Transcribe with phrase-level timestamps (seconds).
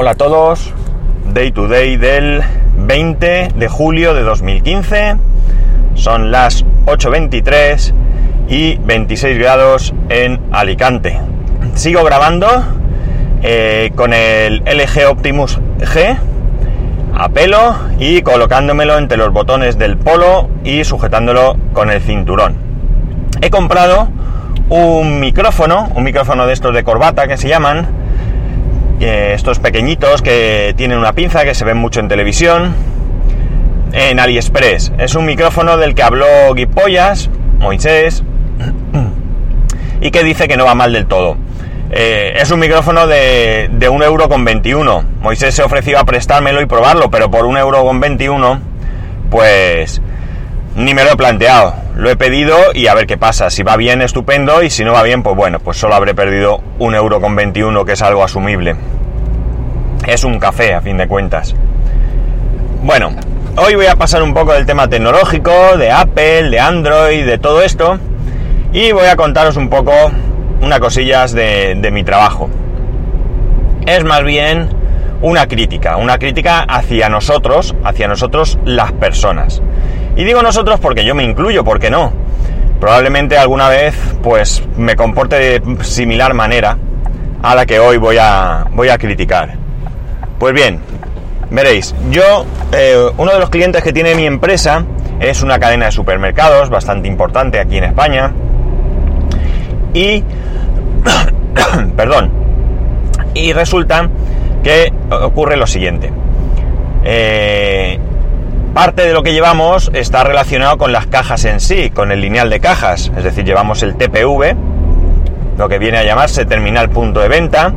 [0.00, 0.72] Hola a todos,
[1.34, 2.40] Day to Day del
[2.76, 5.16] 20 de julio de 2015,
[5.96, 7.94] son las 8.23
[8.48, 11.18] y 26 grados en Alicante.
[11.74, 12.46] Sigo grabando
[13.42, 16.16] eh, con el LG Optimus G
[17.16, 22.54] a pelo y colocándomelo entre los botones del polo y sujetándolo con el cinturón.
[23.42, 24.10] He comprado
[24.68, 27.97] un micrófono, un micrófono de estos de corbata que se llaman,
[29.00, 32.74] eh, estos pequeñitos que tienen una pinza que se ven mucho en televisión,
[33.92, 34.92] en AliExpress.
[34.98, 38.22] Es un micrófono del que habló Guipollas, Moisés,
[40.00, 41.36] y que dice que no va mal del todo.
[41.90, 45.04] Eh, es un micrófono de, de euro con 21.
[45.20, 48.60] Moisés se ofreció a prestármelo y probarlo, pero por un euro con 21,
[49.30, 50.02] pues
[50.76, 51.74] ni me lo he planteado.
[51.98, 53.50] Lo he pedido y a ver qué pasa.
[53.50, 56.62] Si va bien, estupendo, y si no va bien, pues bueno, pues solo habré perdido
[56.78, 58.76] un euro con 21, que es algo asumible.
[60.06, 61.56] Es un café, a fin de cuentas.
[62.84, 63.10] Bueno,
[63.56, 67.62] hoy voy a pasar un poco del tema tecnológico, de Apple, de Android, de todo
[67.62, 67.98] esto,
[68.72, 69.90] y voy a contaros un poco
[70.60, 72.48] unas cosillas de, de mi trabajo.
[73.86, 74.68] Es más bien
[75.20, 79.62] una crítica, una crítica hacia nosotros, hacia nosotros las personas.
[80.16, 82.12] Y digo nosotros porque yo me incluyo, porque no.
[82.80, 86.76] Probablemente alguna vez pues me comporte de similar manera
[87.42, 89.54] a la que hoy voy a, voy a criticar.
[90.38, 90.80] Pues bien,
[91.50, 94.84] veréis, yo, eh, uno de los clientes que tiene mi empresa
[95.20, 98.32] es una cadena de supermercados bastante importante aquí en España.
[99.94, 100.22] Y,
[101.96, 102.30] perdón,
[103.34, 104.08] y resulta
[104.62, 106.12] que ocurre lo siguiente.
[107.04, 107.98] Eh,
[108.78, 112.48] parte de lo que llevamos está relacionado con las cajas en sí, con el lineal
[112.48, 113.10] de cajas.
[113.16, 114.54] Es decir, llevamos el TPV,
[115.58, 117.72] lo que viene a llamarse terminal punto de venta,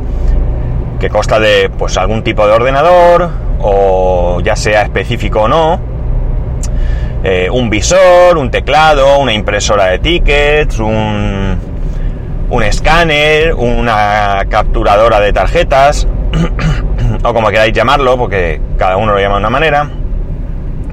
[1.00, 5.80] que consta de pues algún tipo de ordenador, o ya sea específico o no,
[7.24, 11.58] eh, un visor, un teclado, una impresora de tickets, un,
[12.48, 16.06] un escáner, una capturadora de tarjetas,
[17.24, 19.88] o como queráis llamarlo, porque cada uno lo llama de una manera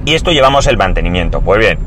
[0.04, 1.40] y esto llevamos el mantenimiento.
[1.40, 1.78] Pues bien,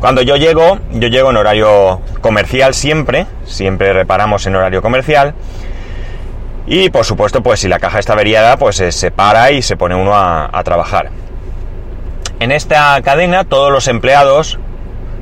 [0.00, 5.34] cuando yo llego, yo llego en horario comercial siempre, siempre reparamos en horario comercial.
[6.66, 9.94] Y por supuesto, pues si la caja está averiada, pues se para y se pone
[9.94, 11.10] uno a, trabajar.
[12.40, 14.58] En esta cadena todos los empleados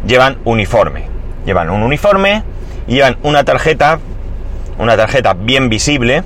[0.07, 1.07] llevan uniforme.
[1.45, 2.43] Llevan un uniforme
[2.87, 3.99] llevan una tarjeta,
[4.79, 6.23] una tarjeta bien visible,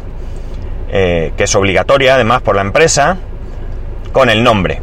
[0.90, 3.16] eh, que es obligatoria además por la empresa,
[4.12, 4.80] con el nombre.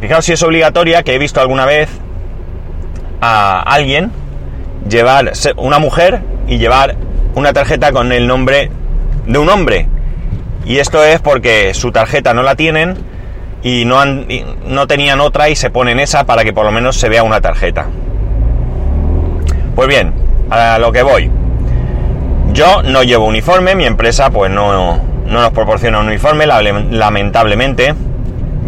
[0.00, 1.88] Fijaos si es obligatoria que he visto alguna vez
[3.20, 4.10] a alguien
[4.88, 6.96] llevar, una mujer, y llevar
[7.34, 8.70] una tarjeta con el nombre
[9.26, 9.88] de un hombre.
[10.66, 12.96] Y esto es porque su tarjeta no la tienen
[13.62, 17.08] y no, no tenían otra y se ponen esa para que por lo menos se
[17.08, 17.86] vea una tarjeta.
[19.74, 20.12] Pues bien,
[20.50, 21.30] a lo que voy.
[22.52, 27.94] Yo no llevo uniforme, mi empresa pues no, no nos proporciona un uniforme, lamentablemente.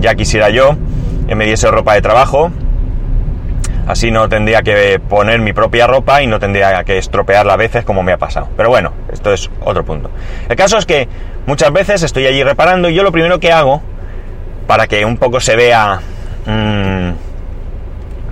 [0.00, 0.76] Ya quisiera yo
[1.28, 2.50] me diese ropa de trabajo.
[3.87, 7.84] Así no tendría que poner mi propia ropa y no tendría que estropearla a veces
[7.84, 8.49] como me ha pasado.
[8.56, 10.11] Pero bueno, esto es otro punto.
[10.49, 11.09] El caso es que
[11.47, 13.82] muchas veces estoy allí reparando y yo lo primero que hago,
[14.66, 16.00] para que un poco se vea
[16.47, 17.11] mmm,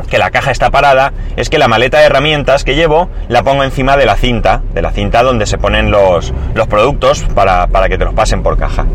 [0.09, 3.65] que la caja está parada, es que la maleta de herramientas que llevo la pongo
[3.65, 7.89] encima de la cinta, de la cinta donde se ponen los, los productos para, para
[7.89, 8.87] que te los pasen por caja.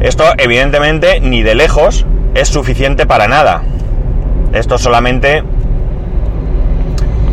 [0.00, 3.62] Esto evidentemente ni de lejos es suficiente para nada.
[4.52, 5.42] Esto solamente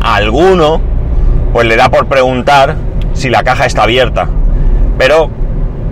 [0.02, 0.82] a alguno
[1.54, 2.76] pues le da por preguntar
[3.14, 4.28] si la caja está abierta.
[4.98, 5.30] Pero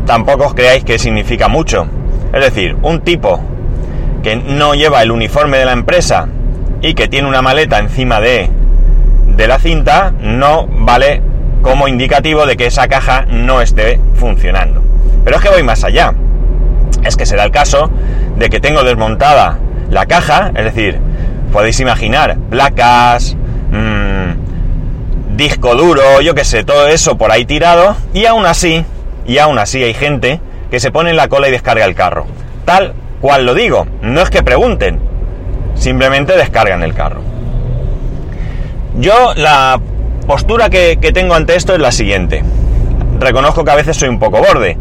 [0.06, 1.88] tampoco os creáis que significa mucho.
[2.34, 3.40] Es decir, un tipo
[4.24, 6.28] que no lleva el uniforme de la empresa
[6.82, 8.50] y que tiene una maleta encima de,
[9.36, 11.22] de la cinta no vale
[11.62, 14.82] como indicativo de que esa caja no esté funcionando.
[15.24, 16.14] Pero es que voy más allá
[17.06, 17.90] es que será el caso
[18.38, 19.60] de que tengo desmontada
[19.90, 21.00] la caja, es decir,
[21.52, 23.36] podéis imaginar placas,
[23.72, 28.86] mmm, disco duro, yo qué sé, todo eso por ahí tirado, y aún así,
[29.26, 30.40] y aún así hay gente
[30.72, 32.26] que se pone en la cola y descarga el carro.
[32.66, 35.00] Tal cual lo digo, no es que pregunten,
[35.76, 37.22] simplemente descargan el carro.
[39.00, 39.80] Yo la
[40.28, 42.44] postura que, que tengo ante esto es la siguiente.
[43.20, 44.78] Reconozco que a veces soy un poco borde,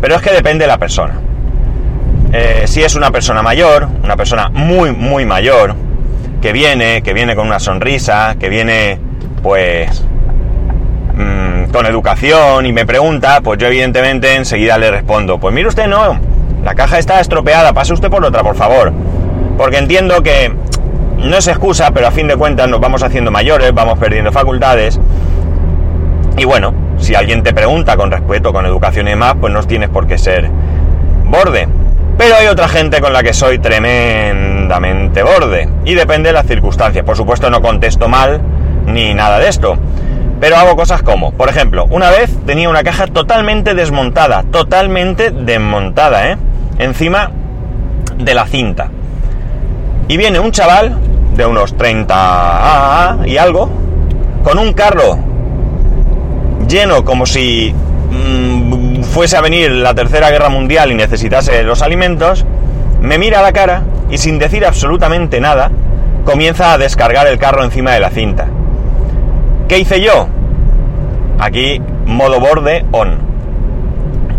[0.00, 1.14] pero es que depende de la persona.
[2.32, 5.74] Eh, si es una persona mayor, una persona muy, muy mayor,
[6.40, 8.98] que viene, que viene con una sonrisa, que viene,
[9.42, 10.02] pues,
[11.14, 15.86] mm, con educación y me pregunta, pues yo evidentemente enseguida le respondo, pues mire usted
[15.86, 16.18] no,
[16.64, 18.92] la caja está estropeada, pase usted por otra, por favor.
[19.58, 20.50] Porque entiendo que
[21.18, 24.98] no es excusa, pero a fin de cuentas nos vamos haciendo mayores, vamos perdiendo facultades.
[26.38, 29.90] Y bueno, si alguien te pregunta con respeto, con educación y demás, pues no tienes
[29.90, 30.50] por qué ser
[31.26, 31.68] borde.
[32.16, 35.68] Pero hay otra gente con la que soy tremendamente borde.
[35.84, 37.04] Y depende de las circunstancias.
[37.04, 38.40] Por supuesto no contesto mal
[38.86, 39.76] ni nada de esto.
[40.40, 46.30] Pero hago cosas como, por ejemplo, una vez tenía una caja totalmente desmontada, totalmente desmontada,
[46.30, 46.36] ¿eh?
[46.78, 47.30] Encima
[48.18, 48.88] de la cinta.
[50.08, 50.98] Y viene un chaval
[51.36, 53.70] de unos 30 y algo,
[54.42, 55.18] con un carro
[56.68, 57.72] lleno como si
[58.10, 58.71] mm,
[59.12, 62.46] fuese a venir la tercera guerra mundial y necesitase los alimentos,
[63.02, 65.70] me mira a la cara y sin decir absolutamente nada,
[66.24, 68.46] comienza a descargar el carro encima de la cinta.
[69.68, 70.28] ¿Qué hice yo?
[71.38, 73.18] Aquí modo borde on.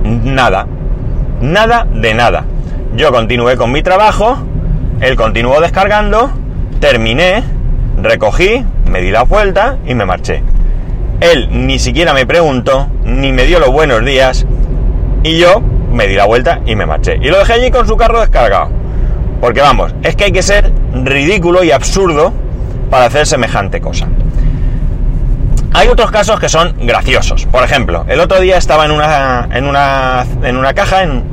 [0.04, 0.66] Nada.
[1.40, 2.46] Nada de nada.
[2.96, 4.40] Yo continué con mi trabajo,
[5.02, 6.32] él continuó descargando,
[6.80, 7.44] terminé,
[8.02, 10.42] recogí, me di la vuelta y me marché.
[11.20, 14.48] Él ni siquiera me preguntó, ni me dio los buenos días,
[15.24, 15.62] y yo
[15.92, 17.18] me di la vuelta y me marché.
[17.22, 18.70] Y lo dejé allí con su carro descargado.
[19.42, 22.34] Porque vamos, es que hay que ser ridículo y absurdo
[22.90, 24.08] para hacer semejante cosa.
[25.74, 27.46] Hay otros casos que son graciosos.
[27.48, 31.24] Por ejemplo, el otro día estaba en una, en una, en una caja en,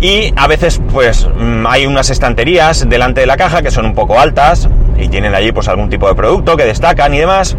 [0.00, 3.94] y a veces pues mm, hay unas estanterías delante de la caja que son un
[3.94, 4.68] poco altas
[4.98, 7.56] y tienen allí pues algún tipo de producto que destacan y demás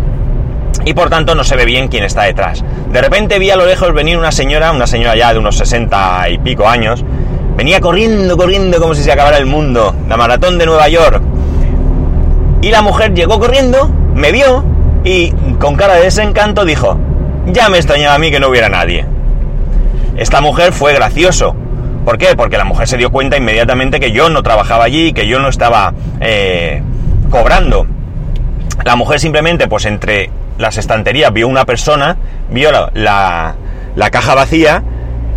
[0.85, 2.63] y por tanto no se ve bien quién está detrás.
[2.91, 6.29] De repente vi a lo lejos venir una señora, una señora ya de unos 60
[6.29, 7.03] y pico años,
[7.55, 11.21] venía corriendo, corriendo como si se acabara el mundo, la maratón de Nueva York.
[12.61, 14.63] Y la mujer llegó corriendo, me vio
[15.03, 16.97] y con cara de desencanto dijo,
[17.47, 19.05] ya me extrañaba a mí que no hubiera nadie.
[20.17, 21.55] Esta mujer fue gracioso.
[22.03, 22.35] ¿Por qué?
[22.35, 25.49] Porque la mujer se dio cuenta inmediatamente que yo no trabajaba allí, que yo no
[25.49, 26.81] estaba eh,
[27.29, 27.85] cobrando.
[28.83, 32.17] La mujer simplemente, pues entre las estanterías vio una persona,
[32.49, 33.55] vio la,
[34.11, 34.83] caja vacía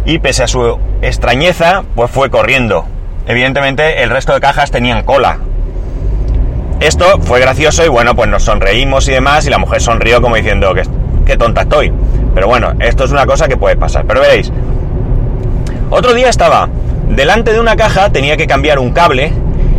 [0.05, 2.87] y pese a su extrañeza, pues fue corriendo.
[3.27, 5.39] Evidentemente el resto de cajas tenían cola.
[6.81, 10.37] Esto fue gracioso y bueno, pues nos sonreímos y demás y la mujer sonrió como
[10.37, 10.83] diciendo que
[11.27, 11.93] qué tonta estoy.
[12.35, 14.07] Pero bueno, esto es una cosa que puede pasar.
[14.07, 14.51] Pero veréis,
[15.91, 16.69] otro día estaba
[17.09, 19.33] delante de una caja, tenía que cambiar un cable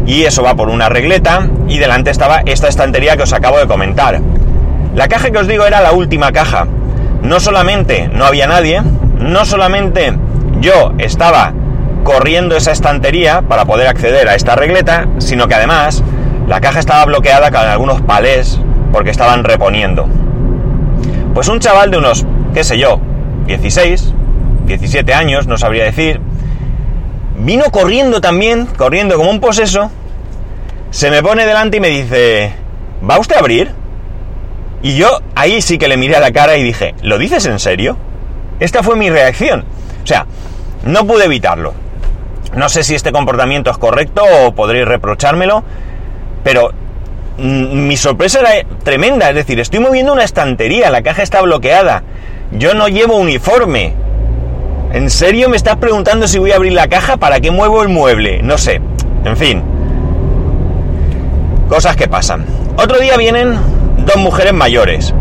[0.06, 3.68] y eso va por una regleta y delante estaba esta estantería que os acabo de
[3.68, 4.22] comentar.
[4.96, 6.68] La caja que os digo era la última caja.
[7.24, 8.82] No solamente no había nadie,
[9.18, 10.14] no solamente
[10.60, 11.54] yo estaba
[12.04, 16.04] corriendo esa estantería para poder acceder a esta regleta, sino que además
[16.48, 18.60] la caja estaba bloqueada con algunos palés
[18.92, 20.08] porque estaban reponiendo.
[21.34, 23.00] Pues un chaval de unos, qué sé yo,
[23.46, 24.14] 16,
[24.66, 26.20] 17 años, no sabría decir,
[27.38, 29.90] vino corriendo también, corriendo como un poseso,
[30.90, 32.52] se me pone delante y me dice,
[33.10, 33.81] ¿va usted a abrir?
[34.84, 37.60] Y yo ahí sí que le miré a la cara y dije, ¿lo dices en
[37.60, 37.98] serio?
[38.60, 39.66] Esta fue mi reacción.
[40.04, 40.26] O sea,
[40.86, 41.74] no pude evitarlo.
[42.56, 45.64] No sé si este comportamiento es correcto o podréis reprochármelo,
[46.44, 46.72] pero
[47.38, 49.30] mm, mi sorpresa era tremenda.
[49.30, 52.04] Es decir, estoy moviendo una estantería, la caja está bloqueada.
[52.52, 53.94] Yo no llevo uniforme.
[54.92, 57.18] ¿En serio me estás preguntando si voy a abrir la caja?
[57.18, 58.42] ¿Para qué muevo el mueble?
[58.42, 58.82] No sé.
[59.24, 59.64] En fin.
[61.70, 62.46] Cosas que pasan.
[62.76, 63.58] Otro día vienen
[64.06, 65.14] dos mujeres mayores.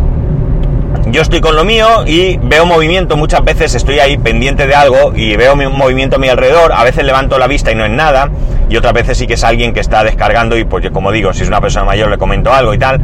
[1.07, 5.13] Yo estoy con lo mío y veo movimiento, muchas veces estoy ahí pendiente de algo
[5.15, 8.31] y veo movimiento a mi alrededor, a veces levanto la vista y no es nada,
[8.69, 11.43] y otras veces sí que es alguien que está descargando y pues como digo, si
[11.43, 13.01] es una persona mayor le comento algo y tal.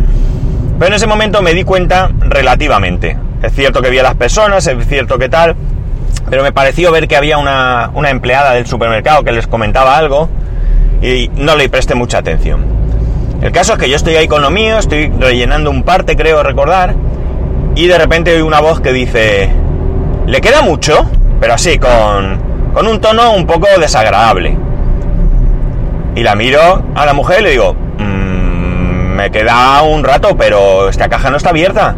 [0.78, 3.16] Pero en ese momento me di cuenta relativamente.
[3.42, 5.56] Es cierto que vi a las personas, es cierto que tal,
[6.28, 10.28] pero me pareció ver que había una, una empleada del supermercado que les comentaba algo
[11.02, 12.75] y no le presté mucha atención.
[13.46, 16.42] El caso es que yo estoy ahí con lo mío, estoy rellenando un parte, creo
[16.42, 16.96] recordar,
[17.76, 19.48] y de repente oigo una voz que dice,
[20.26, 21.06] ¿le queda mucho?
[21.38, 22.40] Pero así, con,
[22.74, 24.58] con un tono un poco desagradable.
[26.16, 30.88] Y la miro a la mujer y le digo, mmm, me queda un rato, pero
[30.88, 31.94] esta caja no está abierta.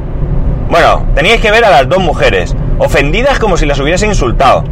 [0.68, 4.64] Bueno, teníais que ver a las dos mujeres, ofendidas como si las hubiese insultado.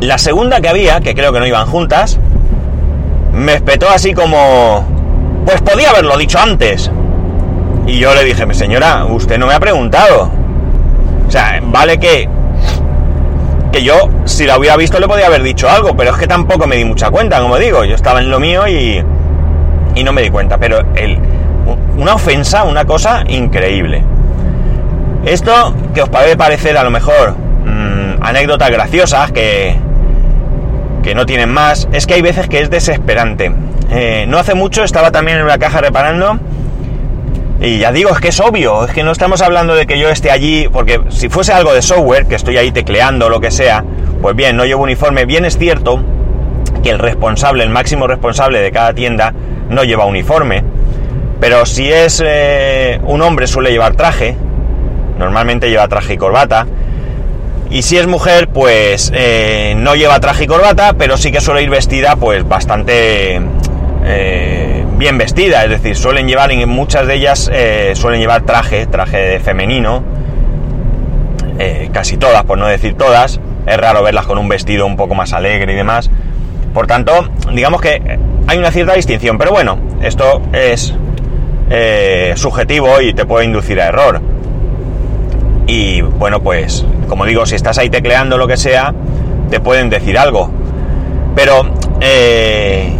[0.00, 2.18] La segunda que había, que creo que no iban juntas,
[3.34, 4.99] me espetó así como,
[5.50, 6.90] pues podía haberlo dicho antes.
[7.86, 10.30] Y yo le dije, señora, usted no me ha preguntado.
[11.26, 12.28] O sea, vale que
[13.72, 16.66] que yo, si la hubiera visto, le podía haber dicho algo, pero es que tampoco
[16.66, 17.84] me di mucha cuenta, como digo.
[17.84, 19.04] Yo estaba en lo mío y,
[19.94, 20.58] y no me di cuenta.
[20.58, 21.18] Pero el,
[21.96, 24.02] una ofensa, una cosa increíble.
[25.24, 29.76] Esto que os puede parecer a lo mejor mmm, anécdotas graciosas que,
[31.02, 33.52] que no tienen más, es que hay veces que es desesperante.
[33.90, 36.38] Eh, no hace mucho estaba también en una caja reparando
[37.62, 40.08] y ya digo, es que es obvio, es que no estamos hablando de que yo
[40.08, 43.84] esté allí, porque si fuese algo de software, que estoy ahí tecleando lo que sea,
[44.22, 45.26] pues bien, no llevo uniforme.
[45.26, 46.02] Bien es cierto
[46.82, 49.34] que el responsable, el máximo responsable de cada tienda,
[49.68, 50.64] no lleva uniforme.
[51.38, 54.36] Pero si es eh, un hombre suele llevar traje,
[55.18, 56.66] normalmente lleva traje y corbata.
[57.68, 61.62] Y si es mujer, pues eh, no lleva traje y corbata, pero sí que suele
[61.62, 63.38] ir vestida pues bastante
[64.04, 65.64] eh, bien vestida.
[65.64, 70.02] Es decir, suelen llevar, en muchas de ellas eh, suelen llevar traje, traje femenino.
[71.58, 73.40] Eh, casi todas, por no decir todas.
[73.66, 76.10] Es raro verlas con un vestido un poco más alegre y demás.
[76.72, 79.38] Por tanto, digamos que hay una cierta distinción.
[79.38, 80.94] Pero bueno, esto es
[82.34, 84.20] subjetivo y te puede inducir a error.
[85.66, 88.94] Y bueno, pues como digo, si estás ahí tecleando lo que sea,
[89.50, 90.48] te pueden decir algo.
[91.34, 91.68] Pero
[92.00, 92.92] eh,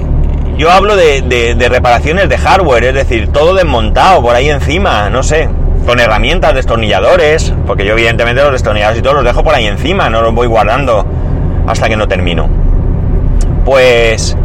[0.61, 5.49] yo hablo de, reparaciones de hardware, es decir, todo desmontado por ahí encima, no sé,
[5.87, 10.11] con herramientas, destornilladores, porque yo evidentemente los destornilladores y todo los dejo por ahí encima,
[10.11, 11.07] no los voy guardando
[11.67, 12.47] hasta que no termino.
[13.65, 14.37] Pues...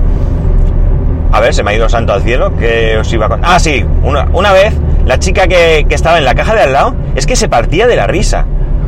[1.34, 3.52] A ver, se me ha ido santo al cielo, que os iba a contar.
[3.54, 4.74] Ah, sí, una, una vez
[5.06, 7.88] la chica que, que, estaba en la caja de al lado es que se partía
[7.88, 8.46] de la risa.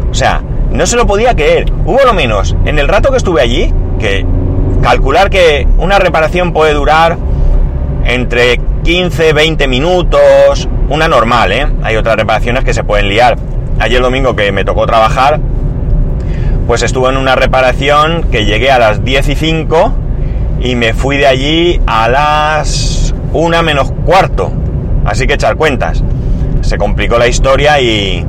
[0.09, 0.41] O sea,
[0.71, 1.73] no se lo podía creer.
[1.85, 4.25] Hubo lo menos, en el rato que estuve allí, que
[4.81, 7.17] calcular que una reparación puede durar
[8.05, 11.67] entre 15, 20 minutos, una normal, ¿eh?
[11.83, 13.37] Hay otras reparaciones que se pueden liar.
[13.79, 15.39] Ayer domingo que me tocó trabajar,
[16.65, 19.93] pues estuve en una reparación que llegué a las 10 y 5
[20.61, 24.51] y me fui de allí a las 1 menos cuarto.
[25.05, 26.03] Así que echar cuentas.
[26.61, 28.25] Se complicó la historia y,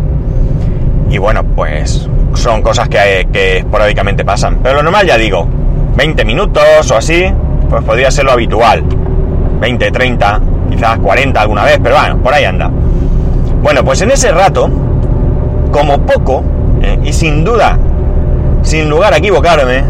[1.11, 4.59] y bueno, pues son cosas que, que esporádicamente pasan.
[4.63, 5.49] Pero lo normal ya digo,
[5.99, 7.25] 20 minutos o así,
[7.69, 8.85] pues podría ser lo habitual.
[9.61, 10.41] 20, 30,
[10.71, 12.71] quizás 40 alguna vez, pero bueno, por ahí anda.
[13.61, 14.71] Bueno, pues en ese rato,
[15.73, 16.45] como poco,
[16.81, 17.77] eh, y sin duda,
[18.63, 19.83] sin lugar a equivocarme,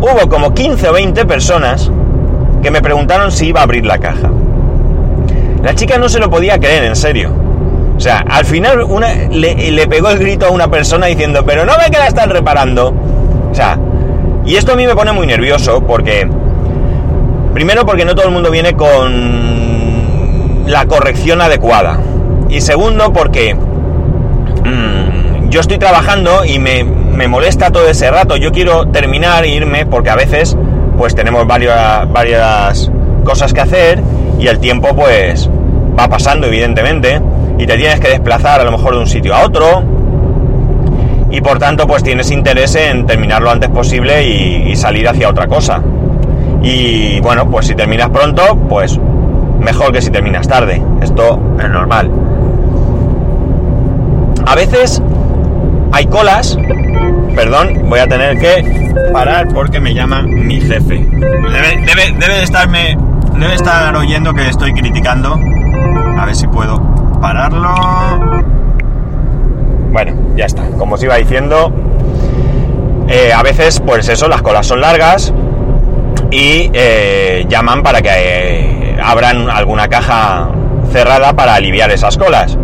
[0.00, 1.92] hubo como 15 o 20 personas
[2.60, 4.32] que me preguntaron si iba a abrir la caja.
[5.62, 7.30] La chica no se lo podía creer, en serio.
[7.96, 11.74] O sea, al final una, le, pegó el grito a una persona diciendo, pero no
[11.78, 12.92] ve que la están reparando.
[13.48, 13.78] O sea,
[14.44, 16.28] y esto a mí me pone muy nervioso porque,
[17.54, 21.98] primero porque no todo el mundo viene con la corrección adecuada.
[22.48, 28.36] Y segundo porque mmm, yo estoy trabajando y me, me, molesta todo ese rato.
[28.36, 30.56] Yo quiero terminar e irme porque a veces
[30.96, 32.90] pues tenemos varias, varias
[33.24, 34.02] cosas que hacer
[34.38, 35.48] y el tiempo pues
[35.98, 37.20] va pasando evidentemente
[37.58, 39.99] y te tienes que desplazar a lo mejor de un sitio a otro
[41.30, 45.46] y por tanto pues tienes interés en terminar lo antes posible y, salir hacia otra
[45.46, 45.82] cosa.
[46.62, 48.98] Y bueno, pues si terminas pronto, pues
[49.60, 50.82] mejor que si terminas tarde.
[51.02, 52.10] Esto es normal.
[54.46, 55.02] A veces
[55.92, 56.58] hay colas.
[57.34, 60.98] Perdón, voy a tener que parar porque me llama mi jefe.
[60.98, 62.96] Debe, debe, debe de estarme.
[63.38, 65.38] Debe estar oyendo que estoy criticando.
[66.18, 66.80] A ver si puedo
[67.20, 68.59] pararlo.
[69.90, 70.64] Bueno, ya está.
[70.78, 71.72] Como os iba diciendo,
[73.08, 75.32] eh, a veces, pues eso, las colas son largas
[76.30, 80.48] y eh, llaman para que eh, abran alguna caja
[80.92, 82.56] cerrada para aliviar esas colas.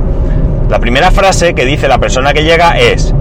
[0.68, 3.12] La primera frase que dice la persona que llega es,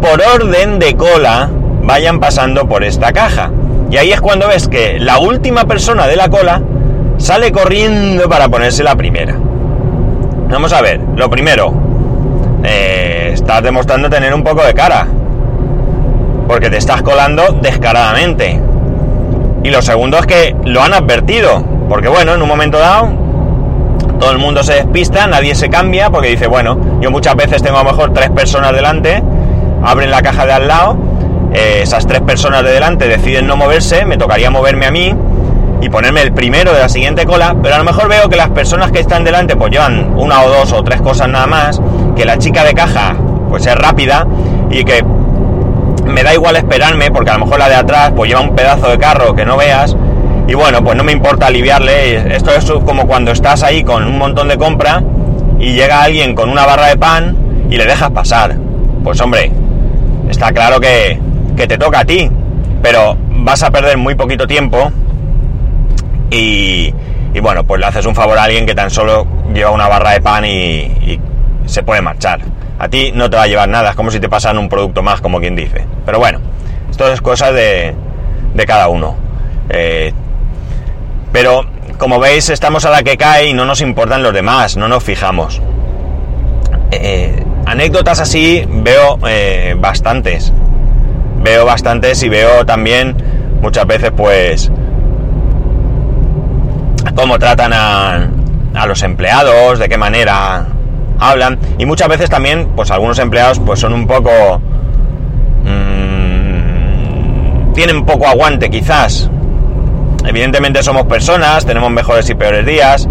[0.00, 1.50] por orden de cola,
[1.82, 3.50] vayan pasando por esta caja.
[3.90, 6.62] Y ahí es cuando ves que la última persona de la cola
[7.16, 9.36] sale corriendo para ponerse la primera.
[10.48, 11.87] Vamos a ver, lo primero,
[12.68, 15.06] eh, estás demostrando tener un poco de cara.
[16.46, 18.60] Porque te estás colando descaradamente.
[19.64, 21.64] Y lo segundo es que lo han advertido.
[21.88, 23.08] Porque bueno, en un momento dado,
[24.18, 27.78] todo el mundo se despista, nadie se cambia, porque dice, bueno, yo muchas veces tengo
[27.78, 29.22] a lo mejor tres personas delante,
[29.82, 30.96] abren la caja de al lado,
[31.54, 35.14] eh, esas tres personas de delante deciden no moverse, me tocaría moverme a mí
[35.80, 38.50] y ponerme el primero de la siguiente cola, pero a lo mejor veo que las
[38.50, 41.80] personas que están delante pues llevan una o dos o tres cosas nada más,
[42.18, 43.14] que la chica de caja
[43.48, 44.26] pues es rápida
[44.70, 45.02] y que
[46.04, 48.90] me da igual esperarme porque a lo mejor la de atrás pues lleva un pedazo
[48.90, 49.96] de carro que no veas
[50.46, 52.34] y bueno pues no me importa aliviarle.
[52.34, 55.02] Esto es como cuando estás ahí con un montón de compra
[55.58, 57.36] y llega alguien con una barra de pan
[57.70, 58.56] y le dejas pasar.
[59.04, 59.50] Pues hombre
[60.28, 61.18] está claro que,
[61.56, 62.30] que te toca a ti
[62.82, 64.90] pero vas a perder muy poquito tiempo
[66.30, 66.92] y,
[67.34, 70.12] y, bueno, pues le haces un favor a alguien que tan solo lleva una barra
[70.12, 71.20] de pan y, y,
[71.68, 72.40] se puede marchar.
[72.78, 75.02] a ti no te va a llevar nada, es como si te pasan un producto
[75.02, 75.84] más, como quien dice.
[76.06, 76.40] Pero bueno,
[76.90, 77.94] esto es cosa de,
[78.54, 79.16] de cada uno.
[79.68, 80.12] Eh,
[81.32, 81.64] pero
[81.98, 85.02] como veis, estamos a la que cae y no nos importan los demás, no nos
[85.02, 85.60] fijamos.
[86.90, 90.52] Eh, anécdotas así veo eh, bastantes.
[91.42, 93.16] Veo bastantes y veo también
[93.60, 94.70] muchas veces pues
[97.14, 98.28] cómo tratan a,
[98.74, 100.66] a los empleados, de qué manera
[101.18, 101.58] hablan.
[101.78, 104.60] Y muchas veces también pues algunos empleados pues son un poco
[105.64, 109.30] mmm, tienen poco aguante quizás.
[110.26, 113.08] Evidentemente somos personas tenemos mejores y peores días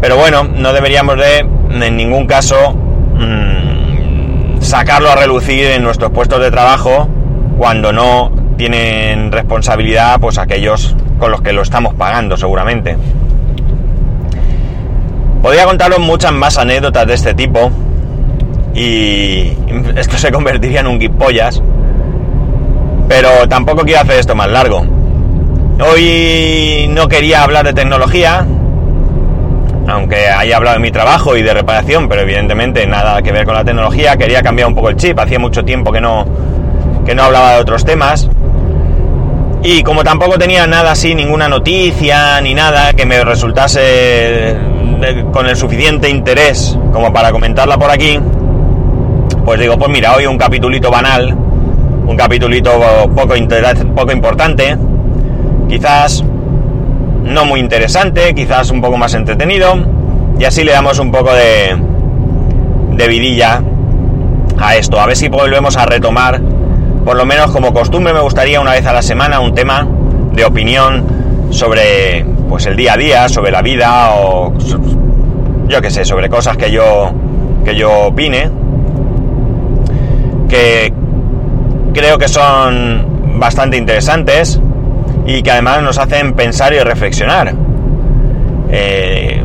[0.00, 6.40] pero bueno no deberíamos de en ningún caso mmm, sacarlo a relucir en nuestros puestos
[6.40, 7.08] de trabajo
[7.56, 12.96] cuando no tienen responsabilidad pues aquellos con los que lo estamos pagando seguramente
[15.42, 17.70] Podría contaros muchas más anécdotas de este tipo
[18.74, 19.52] y
[19.96, 21.62] esto se convertiría en un guipollas,
[23.08, 24.84] pero tampoco quiero hacer esto más largo.
[25.80, 28.46] Hoy no quería hablar de tecnología,
[29.86, 33.54] aunque haya hablado de mi trabajo y de reparación, pero evidentemente nada que ver con
[33.54, 34.16] la tecnología.
[34.16, 36.26] Quería cambiar un poco el chip, hacía mucho tiempo que no,
[37.06, 38.28] que no hablaba de otros temas.
[39.62, 44.56] Y como tampoco tenía nada así, ninguna noticia ni nada que me resultase
[45.32, 48.18] con el suficiente interés como para comentarla por aquí,
[49.44, 51.34] pues digo, pues mira, hoy un capitulito banal,
[52.06, 52.70] un capitulito
[53.14, 53.34] poco,
[53.94, 54.76] poco importante,
[55.68, 56.24] quizás
[57.22, 59.76] no muy interesante, quizás un poco más entretenido,
[60.38, 61.76] y así le damos un poco de,
[62.92, 63.62] de vidilla
[64.60, 66.40] a esto, a ver si volvemos a retomar,
[67.04, 69.86] por lo menos como costumbre me gustaría una vez a la semana un tema
[70.32, 71.04] de opinión
[71.50, 74.52] sobre pues el día a día, sobre la vida o
[75.68, 77.12] yo qué sé, sobre cosas que yo
[77.64, 78.50] que yo opine
[80.48, 80.92] que
[81.92, 84.60] creo que son bastante interesantes
[85.26, 87.54] y que además nos hacen pensar y reflexionar.
[88.70, 89.42] Eh,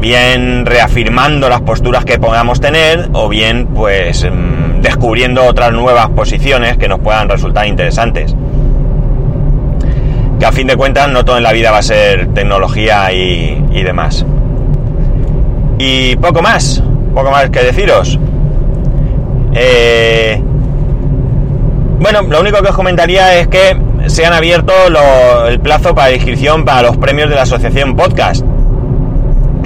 [0.00, 6.78] bien reafirmando las posturas que podamos tener o bien pues mm, descubriendo otras nuevas posiciones
[6.78, 8.34] que nos puedan resultar interesantes
[10.40, 13.82] que a fin de cuentas no todo en la vida va a ser tecnología y,
[13.82, 14.24] demás.
[15.78, 16.82] Y poco más,
[17.14, 18.18] poco más que deciros.
[19.52, 20.42] Eh,
[21.98, 23.76] bueno, lo único que os comentaría es que
[24.06, 24.72] se han abierto
[25.46, 28.42] el plazo para inscripción para los premios de la Asociación Podcast.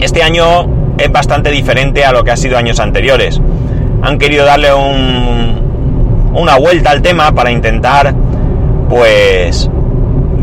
[0.01, 3.41] Este año es bastante diferente a lo que ha sido años anteriores.
[4.03, 8.13] Han querido darle un, una vuelta al tema para intentar,
[8.89, 9.71] pues,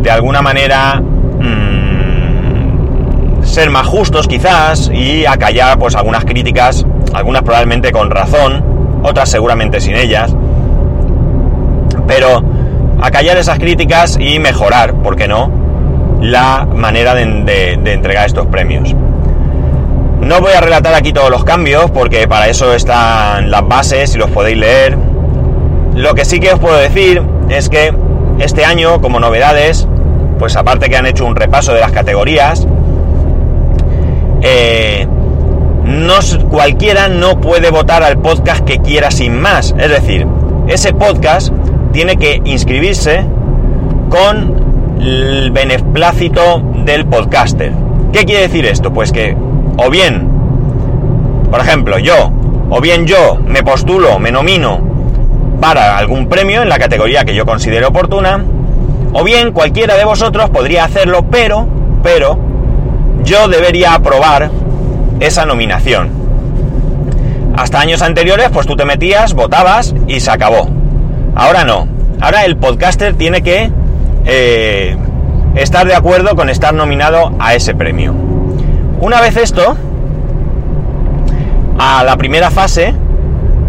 [0.01, 1.81] de alguna manera mmm,
[3.43, 8.63] ser más justos quizás y acallar pues algunas críticas, algunas probablemente con razón,
[9.03, 10.35] otras seguramente sin ellas,
[12.07, 12.43] pero
[13.01, 15.51] acallar esas críticas y mejorar, ¿por qué no?,
[16.21, 18.93] la manera de, de, de entregar estos premios.
[20.21, 24.19] No voy a relatar aquí todos los cambios porque para eso están las bases y
[24.19, 24.95] los podéis leer.
[25.95, 27.91] Lo que sí que os puedo decir es que
[28.41, 29.87] este año, como novedades,
[30.39, 32.67] pues aparte que han hecho un repaso de las categorías,
[34.41, 35.07] eh,
[35.85, 36.15] no,
[36.49, 39.75] cualquiera no puede votar al podcast que quiera sin más.
[39.77, 40.25] Es decir,
[40.67, 41.53] ese podcast
[41.91, 43.25] tiene que inscribirse
[44.09, 47.73] con el beneplácito del podcaster.
[48.11, 48.91] ¿Qué quiere decir esto?
[48.91, 49.37] Pues que
[49.77, 50.27] o bien,
[51.49, 52.31] por ejemplo, yo,
[52.69, 54.90] o bien yo me postulo, me nomino
[55.61, 58.43] para algún premio en la categoría que yo considero oportuna,
[59.13, 61.67] o bien cualquiera de vosotros podría hacerlo, pero,
[62.01, 62.37] pero,
[63.23, 64.49] yo debería aprobar
[65.19, 66.09] esa nominación.
[67.55, 70.67] Hasta años anteriores, pues tú te metías, votabas y se acabó.
[71.35, 71.87] Ahora no.
[72.19, 73.71] Ahora el podcaster tiene que
[74.25, 74.97] eh,
[75.55, 78.15] estar de acuerdo con estar nominado a ese premio.
[78.99, 79.77] Una vez esto,
[81.77, 82.95] a la primera fase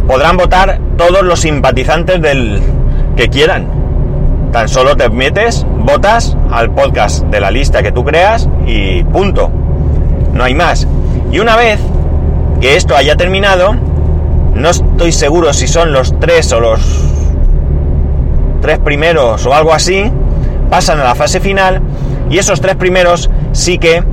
[0.07, 2.61] podrán votar todos los simpatizantes del
[3.17, 3.83] que quieran
[4.53, 9.51] Tan solo te metes, votas al podcast de la lista que tú creas y punto.
[10.35, 10.87] No hay más.
[11.33, 11.81] Y una vez
[12.61, 13.75] que esto haya terminado,
[14.55, 16.83] no estoy seguro si son los tres o los
[18.61, 20.13] tres primeros o algo así,
[20.69, 21.81] pasan a la fase final
[22.29, 24.05] y esos tres primeros sí que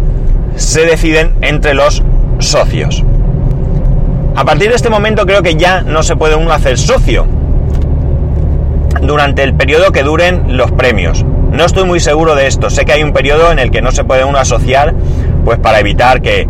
[0.55, 2.01] se deciden entre los
[2.39, 3.03] socios.
[4.39, 7.27] A partir de este momento creo que ya no se puede uno hacer socio,
[9.01, 11.25] durante el periodo que duren los premios.
[11.51, 12.69] No estoy muy seguro de esto.
[12.69, 14.93] Sé que hay un periodo en el que no se puede uno asociar,
[15.43, 16.47] pues para evitar que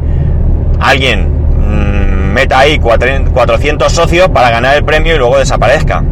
[0.79, 6.03] alguien mm, meta ahí 400 socios para ganar el premio y luego desaparezca.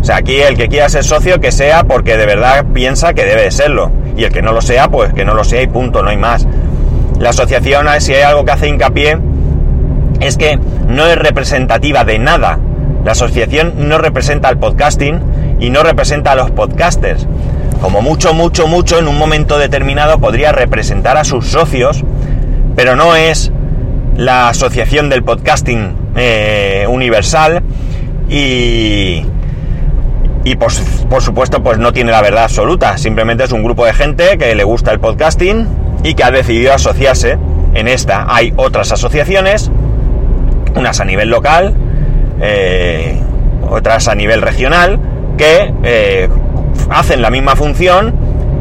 [0.00, 3.24] O sea, aquí el que quiera ser socio, que sea porque de verdad piensa que
[3.24, 3.90] debe de serlo.
[4.16, 6.18] Y el que no lo sea, pues que no lo sea y punto, no hay
[6.18, 6.46] más.
[7.18, 9.18] La asociación, si hay algo que hace hincapié,
[10.20, 12.58] es que no es representativa de nada.
[13.04, 15.20] La asociación no representa al podcasting
[15.60, 17.26] y no representa a los podcasters.
[17.80, 22.04] Como mucho, mucho, mucho, en un momento determinado podría representar a sus socios,
[22.74, 23.52] pero no es
[24.16, 27.62] la asociación del podcasting eh, universal
[28.28, 29.24] y,
[30.44, 30.72] y por,
[31.08, 34.56] por, supuesto pues no tiene la verdad absoluta, simplemente es un grupo de gente que
[34.56, 35.68] le gusta el podcasting
[36.02, 37.38] y que ha decidido asociarse
[37.74, 38.26] en esta.
[38.28, 39.70] Hay otras asociaciones,
[40.78, 41.74] unas a nivel local,
[42.40, 43.20] eh,
[43.68, 44.98] otras a nivel regional,
[45.36, 46.28] que eh,
[46.90, 48.14] hacen la misma función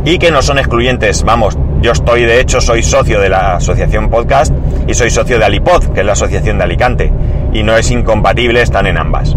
[0.04, 1.24] y que no son excluyentes.
[1.24, 4.52] Vamos, yo estoy, de hecho, soy socio de la asociación podcast
[4.88, 7.14] y soy socio de Alipod, que es la asociación de Alicante,
[7.54, 9.36] y no es incompatible, están en ambas.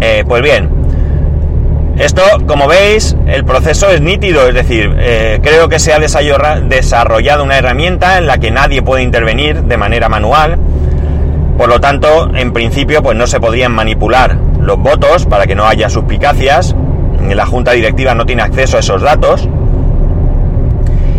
[0.00, 0.70] Eh, pues bien,
[1.98, 4.90] esto, como veis, el proceso es nítido, es decir,
[5.42, 10.08] creo que se ha desarrollado una herramienta en la que nadie puede intervenir de manera
[10.08, 10.56] manual,
[11.60, 15.66] por lo tanto, en principio, pues no se podrían manipular los votos para que no
[15.66, 16.74] haya suspicacias,
[17.28, 19.46] la junta directiva no tiene acceso a esos datos,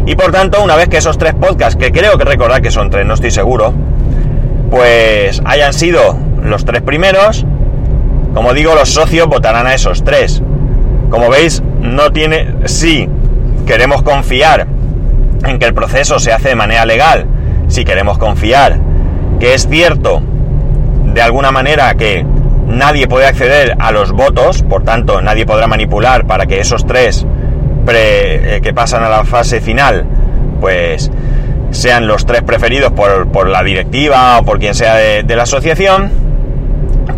[0.07, 2.89] y por tanto, una vez que esos tres podcasts, que creo que recordar que son
[2.89, 3.71] tres, no estoy seguro,
[4.71, 7.45] pues hayan sido los tres primeros,
[8.33, 10.41] como digo, los socios votarán a esos tres.
[11.11, 12.55] Como veis, no tiene...
[12.65, 13.07] Si
[13.67, 14.65] queremos confiar
[15.45, 17.27] en que el proceso se hace de manera legal,
[17.67, 18.79] si queremos confiar
[19.39, 20.21] que es cierto
[21.13, 22.25] de alguna manera que
[22.67, 27.25] nadie puede acceder a los votos, por tanto nadie podrá manipular para que esos tres
[27.87, 30.05] eh, que pasan a la fase final,
[30.61, 31.11] pues
[31.71, 36.11] sean los tres preferidos por, la directiva o por quien sea de, la asociación,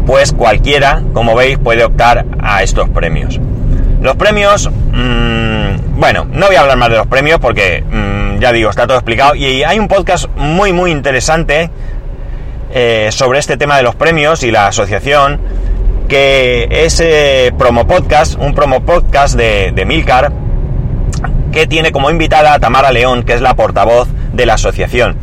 [0.05, 3.39] pues cualquiera, como veis, puede optar a estos premios.
[4.01, 8.51] Los premios, mmm, bueno, no voy a hablar más de los premios porque mmm, ya
[8.51, 11.69] digo, está todo explicado y hay un podcast muy muy interesante
[12.73, 15.39] eh, sobre este tema de los premios y la asociación
[16.07, 20.31] que es eh, promo podcast, un promo podcast de, de Milcar
[21.51, 25.15] que tiene como invitada a Tamara León, que es la portavoz de la asociación.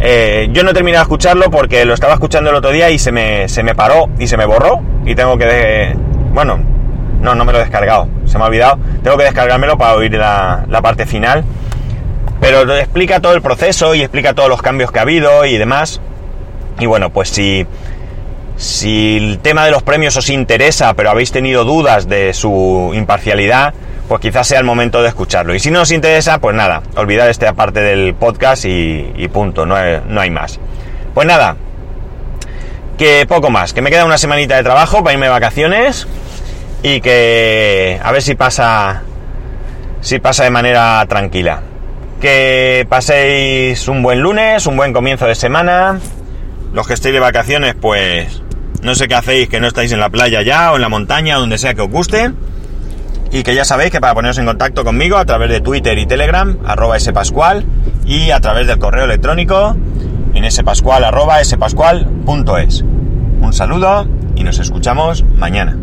[0.00, 2.98] Eh, yo no he terminado de escucharlo porque lo estaba escuchando el otro día y
[2.98, 5.94] se me, se me paró y se me borró y tengo que...
[6.32, 6.58] bueno,
[7.20, 8.78] no, no me lo he descargado, se me ha olvidado.
[9.02, 11.44] Tengo que descargármelo para oír la, la parte final.
[12.40, 16.00] Pero explica todo el proceso y explica todos los cambios que ha habido y demás.
[16.78, 17.66] Y bueno, pues si,
[18.56, 23.74] si el tema de los premios os interesa, pero habéis tenido dudas de su imparcialidad,
[24.08, 25.54] pues quizás sea el momento de escucharlo.
[25.54, 29.74] Y si no os interesa, pues nada, olvidad esta parte del podcast y, punto, no
[29.74, 30.60] hay, no hay, más.
[31.14, 31.56] Pues nada,
[32.98, 36.06] que poco más, que me queda una semanita de trabajo para irme de vacaciones
[36.82, 39.02] y que a ver si pasa,
[40.00, 41.62] si pasa de manera tranquila.
[42.20, 45.98] Que paséis un buen lunes, un buen comienzo de semana.
[46.72, 48.42] Los que estéis de vacaciones, pues
[48.82, 51.36] no sé qué hacéis, que no estáis en la playa ya o en la montaña,
[51.36, 52.32] donde sea que os guste.
[53.30, 56.06] Y que ya sabéis que para poneros en contacto conmigo a través de Twitter y
[56.06, 57.64] Telegram, arroba spascual,
[58.04, 59.76] y a través del correo electrónico
[60.34, 62.82] en spascual arroba spascual.es.
[62.82, 65.76] Un saludo y nos escuchamos mañana.